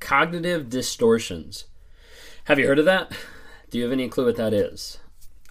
[0.00, 1.64] Cognitive distortions.
[2.44, 3.12] Have you heard of that?
[3.70, 4.98] Do you have any clue what that is?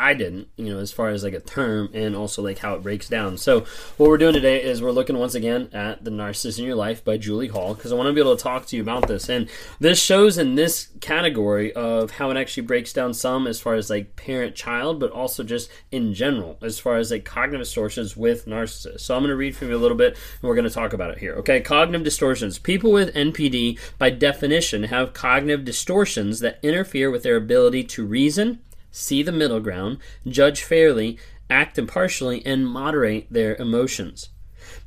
[0.01, 2.81] I didn't, you know, as far as like a term and also like how it
[2.81, 3.37] breaks down.
[3.37, 3.65] So,
[3.97, 7.05] what we're doing today is we're looking once again at The Narcissist in Your Life
[7.05, 9.29] by Julie Hall because I want to be able to talk to you about this.
[9.29, 9.47] And
[9.79, 13.91] this shows in this category of how it actually breaks down some as far as
[13.91, 18.47] like parent child, but also just in general as far as like cognitive distortions with
[18.47, 19.01] narcissists.
[19.01, 20.93] So, I'm going to read from you a little bit and we're going to talk
[20.93, 21.35] about it here.
[21.35, 22.57] Okay, cognitive distortions.
[22.57, 28.61] People with NPD, by definition, have cognitive distortions that interfere with their ability to reason
[28.91, 31.17] see the middle ground, judge fairly,
[31.49, 34.29] act impartially, and moderate their emotions.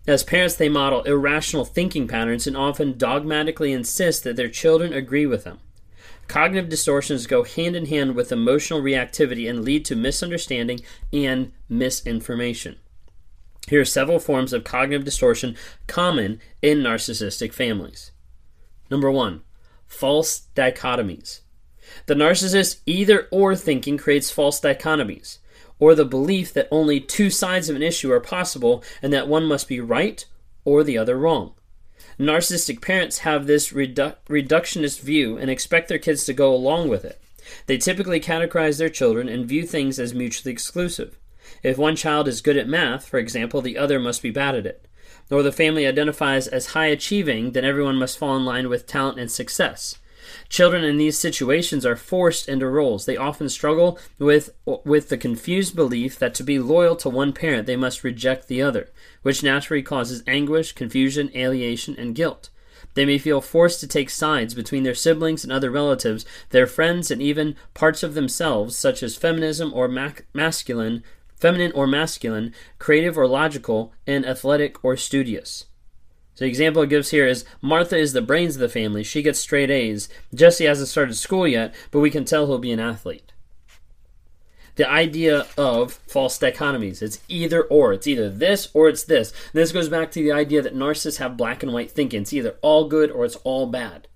[0.07, 5.27] As parents, they model irrational thinking patterns and often dogmatically insist that their children agree
[5.27, 5.59] with them.
[6.29, 10.80] Cognitive distortions go hand in hand with emotional reactivity and lead to misunderstanding
[11.13, 12.77] and misinformation.
[13.69, 18.13] Here are several forms of cognitive distortion common in narcissistic families.
[18.91, 19.43] Number one,
[19.87, 21.41] false dichotomies.
[22.07, 25.38] The narcissist either or thinking creates false dichotomies,
[25.79, 29.45] or the belief that only two sides of an issue are possible and that one
[29.45, 30.24] must be right
[30.65, 31.55] or the other wrong.
[32.18, 37.05] Narcissistic parents have this redu- reductionist view and expect their kids to go along with
[37.05, 37.21] it.
[37.66, 41.18] They typically categorize their children and view things as mutually exclusive.
[41.62, 44.66] If one child is good at math, for example, the other must be bad at
[44.66, 44.87] it.
[45.30, 49.18] Or the family identifies as high achieving, then everyone must fall in line with talent
[49.18, 49.99] and success.
[50.48, 53.06] Children in these situations are forced into roles.
[53.06, 57.66] They often struggle with, with the confused belief that to be loyal to one parent,
[57.66, 58.90] they must reject the other,
[59.22, 62.50] which naturally causes anguish, confusion, alienation, and guilt.
[62.95, 67.10] They may feel forced to take sides between their siblings and other relatives, their friends,
[67.10, 71.03] and even parts of themselves, such as feminism or masculine,
[71.34, 75.65] feminine or masculine, creative or logical, and athletic or studious.
[76.34, 79.05] So the example it gives here is Martha is the brains of the family.
[79.05, 80.09] She gets straight A's.
[80.34, 83.33] Jesse hasn't started school yet, but we can tell he'll be an athlete.
[84.77, 87.00] The idea of false dichotomies.
[87.00, 87.93] It's either or.
[87.93, 89.31] It's either this or it's this.
[89.31, 92.22] And this goes back to the idea that narcissists have black and white thinking.
[92.22, 94.09] It's either all good or it's all bad.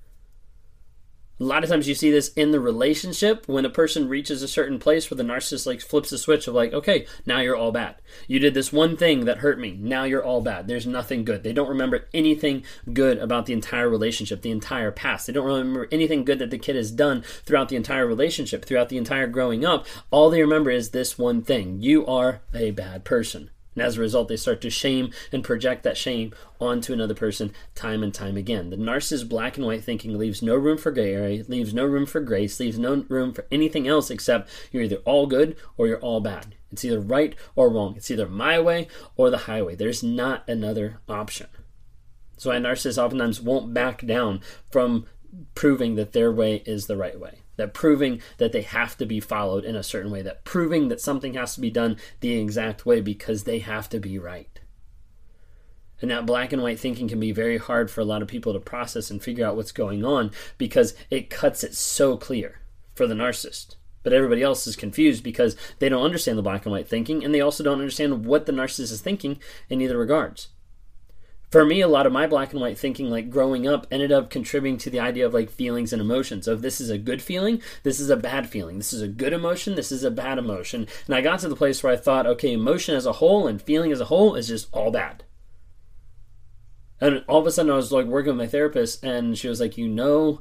[1.41, 4.49] A lot of times you see this in the relationship when a person reaches a
[4.49, 7.71] certain place where the narcissist like flips the switch of like, okay, now you're all
[7.71, 7.94] bad.
[8.26, 9.78] You did this one thing that hurt me.
[9.81, 10.66] Now you're all bad.
[10.66, 11.44] There's nothing good.
[11.44, 15.28] They don't remember anything good about the entire relationship, the entire past.
[15.28, 18.88] They don't remember anything good that the kid has done throughout the entire relationship, throughout
[18.88, 19.87] the entire growing up.
[20.10, 21.81] All they remember is this one thing.
[21.81, 23.50] You are a bad person.
[23.78, 27.53] And as a result, they start to shame and project that shame onto another person
[27.77, 28.71] time and time again.
[28.71, 32.05] The narcissist black and white thinking leaves no room for gray area, leaves no room
[32.05, 36.00] for grace, leaves no room for anything else except you're either all good or you're
[36.00, 36.56] all bad.
[36.72, 37.94] It's either right or wrong.
[37.97, 39.77] It's either my way or the highway.
[39.77, 41.47] There's not another option.
[42.37, 44.41] So a narcissist oftentimes won't back down
[44.72, 45.06] from
[45.55, 49.21] proving that their way is the right way that proving that they have to be
[49.21, 52.87] followed in a certain way, that proving that something has to be done the exact
[52.87, 54.61] way because they have to be right.
[56.01, 58.53] And that black and white thinking can be very hard for a lot of people
[58.53, 62.61] to process and figure out what's going on because it cuts it so clear
[62.95, 63.75] for the narcissist.
[64.05, 67.35] But everybody else is confused because they don't understand the black and white thinking and
[67.35, 70.49] they also don't understand what the narcissist is thinking in either regards
[71.51, 74.29] for me, a lot of my black and white thinking, like growing up, ended up
[74.29, 76.47] contributing to the idea of like feelings and emotions.
[76.47, 79.33] Of this is a good feeling, this is a bad feeling, this is a good
[79.33, 80.87] emotion, this is a bad emotion.
[81.07, 83.63] And I got to the place where I thought, okay, emotion as a whole and
[83.63, 85.25] feeling as a whole is just all bad.
[87.01, 89.61] And all of a sudden, I was like working with my therapist, and she was
[89.61, 90.41] like, you know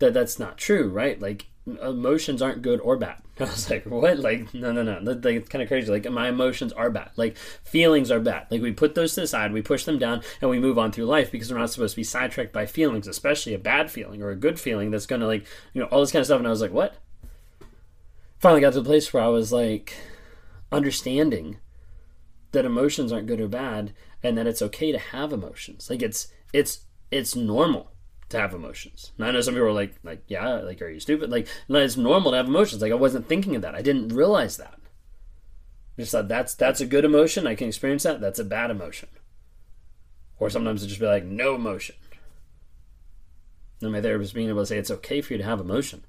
[0.00, 1.20] that that's not true, right?
[1.20, 3.20] Like emotions aren't good or bad.
[3.40, 4.18] I was like, what?
[4.18, 4.98] Like, no, no, no.
[5.00, 5.90] Like, it's kind of crazy.
[5.90, 7.10] Like, my emotions are bad.
[7.16, 8.46] Like, feelings are bad.
[8.50, 10.92] Like, we put those to the side, we push them down, and we move on
[10.92, 14.22] through life because we're not supposed to be sidetracked by feelings, especially a bad feeling
[14.22, 16.38] or a good feeling that's going to, like, you know, all this kind of stuff.
[16.38, 16.96] And I was like, what?
[18.38, 19.94] Finally got to the place where I was like,
[20.70, 21.58] understanding
[22.52, 23.92] that emotions aren't good or bad
[24.22, 25.90] and that it's okay to have emotions.
[25.90, 27.92] Like, it's, it's, it's normal
[28.28, 29.12] to have emotions.
[29.16, 31.30] And I know some people are like, like, yeah, like, are you stupid?
[31.30, 32.82] Like, no, it's normal to have emotions.
[32.82, 33.74] Like, I wasn't thinking of that.
[33.74, 34.78] I didn't realize that.
[35.98, 37.46] I just thought that's that's a good emotion.
[37.46, 38.20] I can experience that.
[38.20, 39.08] That's a bad emotion.
[40.38, 41.94] Or sometimes it just be like no emotion.
[43.80, 46.04] And my therapist being able to say it's okay for you to have emotion.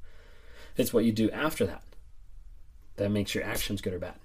[0.76, 1.84] It's what you do after that
[2.98, 4.16] that makes your actions good or bad.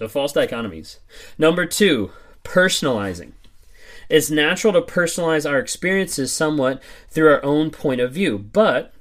[0.00, 0.96] So false dichotomies.
[1.36, 2.12] Number two,
[2.42, 3.32] personalizing.
[4.08, 8.94] It's natural to personalize our experiences somewhat through our own point of view, but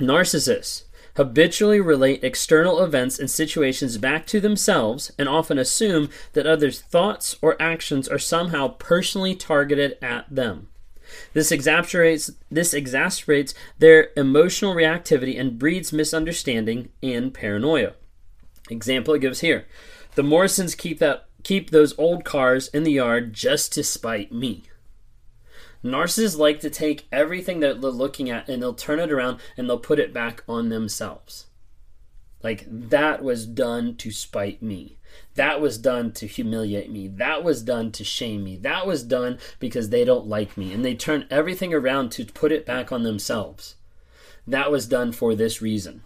[0.00, 0.84] narcissists
[1.16, 7.36] habitually relate external events and situations back to themselves and often assume that others' thoughts
[7.42, 10.68] or actions are somehow personally targeted at them.
[11.34, 17.92] This exacerbates, this exacerbates their emotional reactivity and breeds misunderstanding and paranoia.
[18.70, 19.66] Example it gives here.
[20.18, 24.64] The Morrisons keep that keep those old cars in the yard just to spite me.
[25.84, 29.70] Narcissists like to take everything that they're looking at and they'll turn it around and
[29.70, 31.46] they'll put it back on themselves.
[32.42, 34.98] Like, that was done to spite me.
[35.36, 37.06] That was done to humiliate me.
[37.06, 38.56] That was done to shame me.
[38.56, 40.72] That was done because they don't like me.
[40.72, 43.76] And they turn everything around to put it back on themselves.
[44.48, 46.02] That was done for this reason.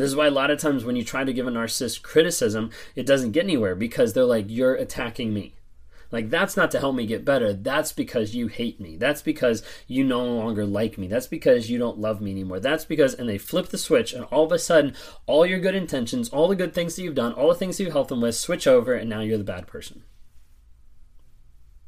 [0.00, 2.70] This is why a lot of times when you try to give a narcissist criticism,
[2.96, 5.56] it doesn't get anywhere because they're like, you're attacking me.
[6.10, 7.52] Like, that's not to help me get better.
[7.52, 8.96] That's because you hate me.
[8.96, 11.06] That's because you no longer like me.
[11.06, 12.60] That's because you don't love me anymore.
[12.60, 14.94] That's because, and they flip the switch, and all of a sudden,
[15.26, 17.84] all your good intentions, all the good things that you've done, all the things that
[17.84, 20.02] you've helped them with switch over, and now you're the bad person.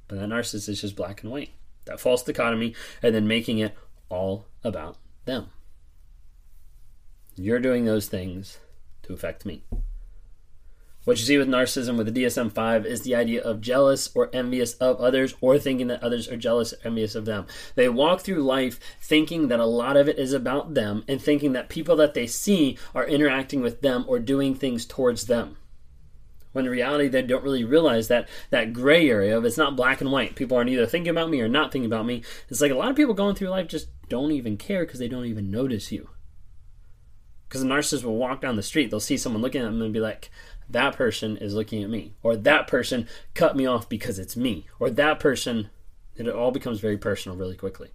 [0.06, 1.52] But that narcissist is just black and white.
[1.86, 3.74] That false dichotomy, and then making it
[4.10, 5.46] all about them.
[7.36, 8.58] You're doing those things
[9.04, 9.64] to affect me.
[11.04, 14.28] What you see with narcissism with the DSM 5 is the idea of jealous or
[14.34, 17.46] envious of others or thinking that others are jealous or envious of them.
[17.74, 21.54] They walk through life thinking that a lot of it is about them and thinking
[21.54, 25.56] that people that they see are interacting with them or doing things towards them.
[26.52, 30.02] When in reality, they don't really realize that that gray area of it's not black
[30.02, 30.36] and white.
[30.36, 32.22] People aren't either thinking about me or not thinking about me.
[32.50, 35.08] It's like a lot of people going through life just don't even care because they
[35.08, 36.10] don't even notice you.
[37.52, 39.92] Because a narcissist will walk down the street, they'll see someone looking at them and
[39.92, 40.30] be like,
[40.70, 44.64] that person is looking at me, or that person cut me off because it's me,
[44.80, 45.68] or that person,
[46.16, 47.90] it all becomes very personal really quickly.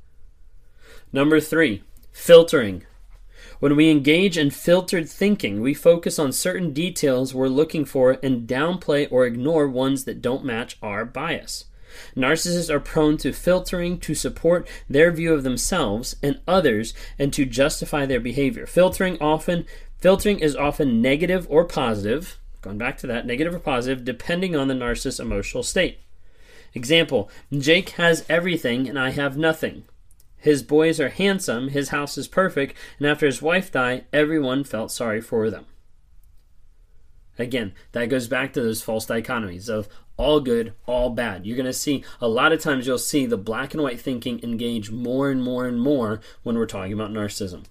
[1.12, 1.82] Number three,
[2.12, 2.84] filtering.
[3.60, 8.48] When we engage in filtered thinking, we focus on certain details we're looking for and
[8.48, 11.66] downplay or ignore ones that don't match our bias.
[12.16, 17.46] Narcissists are prone to filtering to support their view of themselves and others and to
[17.46, 18.66] justify their behavior.
[18.66, 19.66] Filtering often
[20.00, 24.68] filtering is often negative or positive, Going back to that, negative or positive, depending on
[24.68, 26.00] the narcissist's emotional state.
[26.74, 29.86] Example Jake has everything and I have nothing.
[30.38, 34.92] His boys are handsome, his house is perfect, and after his wife died, everyone felt
[34.92, 35.66] sorry for them.
[37.40, 39.88] Again, that goes back to those false dichotomies of
[40.18, 41.46] all good, all bad.
[41.46, 44.44] You're going to see a lot of times you'll see the black and white thinking
[44.44, 47.66] engage more and more and more when we're talking about narcissism.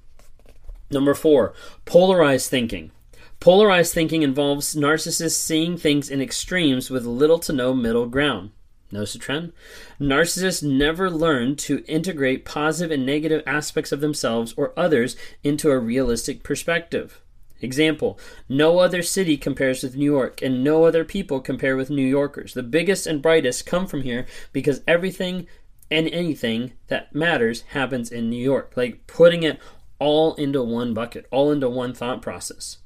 [0.91, 1.53] Number four,
[1.85, 2.93] polarized thinking.
[3.41, 8.51] Polarized thinking involves narcissists seeing things in extremes with little to no middle ground.
[8.93, 9.53] Notice the trend?
[10.01, 15.79] Narcissists never learn to integrate positive and negative aspects of themselves or others into a
[15.79, 17.21] realistic perspective.
[17.61, 18.19] Example
[18.49, 22.55] No other city compares with New York, and no other people compare with New Yorkers.
[22.55, 25.47] The biggest and brightest come from here because everything
[25.91, 28.73] and anything that matters happens in New York.
[28.77, 29.61] Like putting it
[29.99, 32.79] all into one bucket, all into one thought process.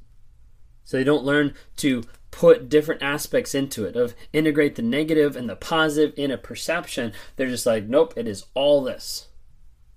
[0.85, 5.49] So they don't learn to put different aspects into it, of integrate the negative and
[5.49, 7.13] the positive in a perception.
[7.37, 9.29] They're just like, nope, it is all this.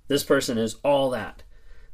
[0.07, 1.43] This person is all that.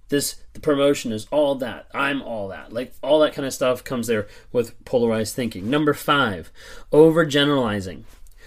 [0.09, 1.87] This the promotion is all that.
[1.93, 2.73] I'm all that.
[2.73, 5.69] Like all that kind of stuff comes there with polarized thinking.
[5.69, 6.51] Number five,
[6.91, 8.03] overgeneralizing.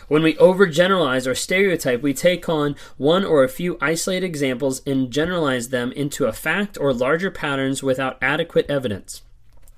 [0.09, 5.11] When we overgeneralize or stereotype, we take on one or a few isolated examples and
[5.11, 9.23] generalize them into a fact or larger patterns without adequate evidence.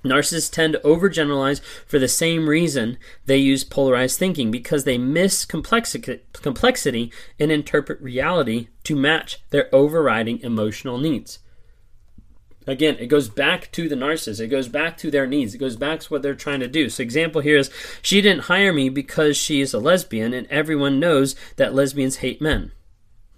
[0.04, 5.44] Narcissists tend to overgeneralize for the same reason they use polarized thinking because they miss
[5.44, 11.38] complexity and interpret reality to match their overriding emotional needs.
[12.66, 14.40] Again, it goes back to the narcissist.
[14.40, 15.54] It goes back to their needs.
[15.54, 16.88] It goes back to what they're trying to do.
[16.88, 20.98] So, example here is she didn't hire me because she is a lesbian, and everyone
[20.98, 22.72] knows that lesbians hate men.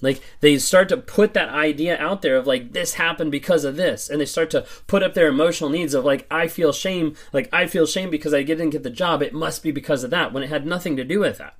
[0.03, 3.77] Like they start to put that idea out there of like this happened because of
[3.77, 7.17] this, and they start to put up their emotional needs of like I feel shame,
[7.33, 9.23] like I feel shame because I didn't get the job.
[9.23, 11.57] It must be because of that when it had nothing to do with that.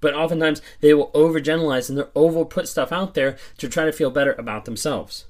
[0.00, 3.92] But oftentimes they will overgeneralize and they'll over put stuff out there to try to
[3.92, 5.26] feel better about themselves.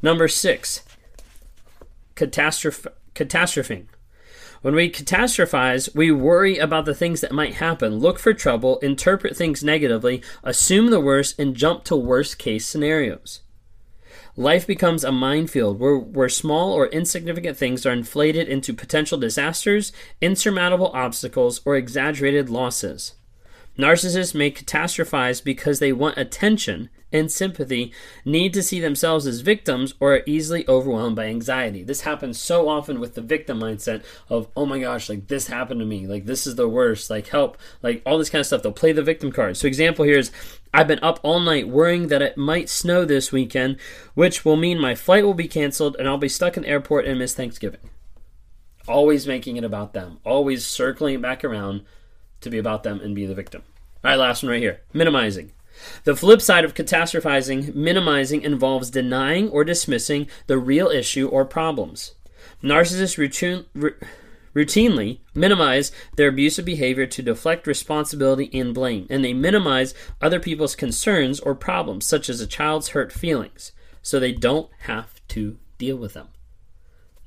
[0.00, 0.82] Number six,
[2.14, 3.86] catastrophe, catastrophing.
[4.62, 9.36] When we catastrophize, we worry about the things that might happen, look for trouble, interpret
[9.36, 13.40] things negatively, assume the worst, and jump to worst case scenarios.
[14.36, 19.92] Life becomes a minefield where, where small or insignificant things are inflated into potential disasters,
[20.20, 23.14] insurmountable obstacles, or exaggerated losses.
[23.76, 27.92] Narcissists may catastrophize because they want attention and sympathy,
[28.24, 31.82] need to see themselves as victims, or are easily overwhelmed by anxiety.
[31.82, 35.80] This happens so often with the victim mindset of, oh my gosh, like this happened
[35.80, 38.62] to me, like this is the worst, like help, like all this kind of stuff.
[38.62, 39.56] They'll play the victim card.
[39.56, 40.30] So, example here is
[40.72, 43.78] I've been up all night worrying that it might snow this weekend,
[44.14, 47.06] which will mean my flight will be canceled and I'll be stuck in the airport
[47.06, 47.80] and miss Thanksgiving.
[48.86, 51.84] Always making it about them, always circling back around
[52.40, 53.62] to be about them and be the victim.
[54.04, 55.52] All right, last one right here minimizing.
[56.04, 62.14] The flip side of catastrophizing, minimizing, involves denying or dismissing the real issue or problems.
[62.62, 63.96] Narcissists routine, r-
[64.54, 70.74] routinely minimize their abusive behavior to deflect responsibility and blame, and they minimize other people's
[70.74, 75.96] concerns or problems, such as a child's hurt feelings, so they don't have to deal
[75.96, 76.28] with them.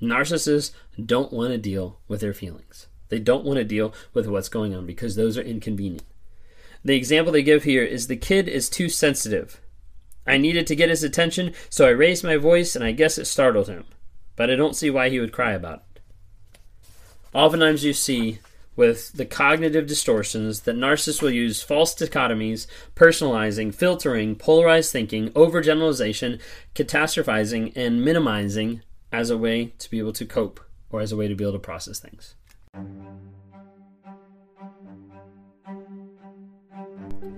[0.01, 0.72] Narcissists
[1.03, 2.88] don't want to deal with their feelings.
[3.10, 6.03] They don't want to deal with what's going on because those are inconvenient.
[6.83, 9.61] The example they give here is the kid is too sensitive.
[10.25, 13.25] I needed to get his attention, so I raised my voice and I guess it
[13.25, 13.85] startled him.
[14.35, 16.01] But I don't see why he would cry about it.
[17.33, 18.39] Oftentimes you see
[18.75, 26.39] with the cognitive distortions that narcissists will use false dichotomies, personalizing, filtering, polarized thinking, overgeneralization,
[26.73, 30.59] catastrophizing, and minimizing as a way to be able to cope
[30.89, 32.35] or as a way to be able to process things.